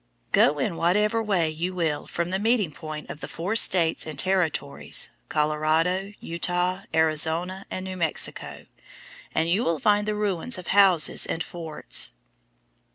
Go 0.31 0.57
in 0.57 0.77
whatever 0.77 1.21
way 1.21 1.47
you 1.51 1.75
will 1.75 2.07
from 2.07 2.31
the 2.31 2.39
meeting 2.39 2.71
point 2.71 3.07
of 3.11 3.19
the 3.19 3.27
four 3.27 3.55
states 3.55 4.07
and 4.07 4.17
territories, 4.17 5.11
Colorado, 5.29 6.11
Utah, 6.19 6.81
Arizona, 6.91 7.67
and 7.69 7.85
New 7.85 7.97
Mexico, 7.97 8.65
and 9.35 9.47
you 9.47 9.63
will 9.63 9.77
find 9.77 10.07
the 10.07 10.15
ruins 10.15 10.57
of 10.57 10.69
houses 10.69 11.27
and 11.27 11.43
forts. 11.43 12.13